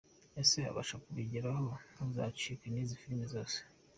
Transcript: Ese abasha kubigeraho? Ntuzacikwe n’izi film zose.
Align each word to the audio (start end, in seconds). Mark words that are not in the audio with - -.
Ese 0.41 0.59
abasha 0.71 0.95
kubigeraho? 1.03 1.67
Ntuzacikwe 1.93 2.65
n’izi 2.69 2.95
film 3.01 3.21
zose. 3.33 3.57